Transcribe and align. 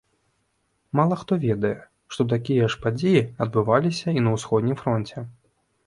Мала 0.99 1.15
хто 1.21 1.33
ведае, 1.43 1.71
што 2.15 2.27
такія 2.33 2.71
ж 2.75 2.83
падзеі 2.87 3.21
адбываліся 3.47 4.07
і 4.19 4.29
на 4.29 4.39
ўсходнім 4.39 4.75
фронце. 4.85 5.29